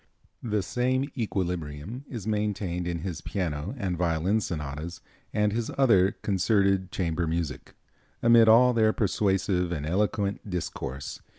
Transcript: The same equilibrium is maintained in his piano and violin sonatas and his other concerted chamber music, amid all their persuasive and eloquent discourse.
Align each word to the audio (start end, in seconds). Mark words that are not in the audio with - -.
The 0.41 0.63
same 0.63 1.11
equilibrium 1.15 2.05
is 2.09 2.25
maintained 2.25 2.87
in 2.87 3.01
his 3.01 3.21
piano 3.21 3.75
and 3.77 3.95
violin 3.95 4.41
sonatas 4.41 4.99
and 5.31 5.53
his 5.53 5.69
other 5.77 6.13
concerted 6.23 6.91
chamber 6.91 7.27
music, 7.27 7.75
amid 8.23 8.49
all 8.49 8.73
their 8.73 8.93
persuasive 8.93 9.71
and 9.71 9.85
eloquent 9.85 10.49
discourse. 10.49 11.19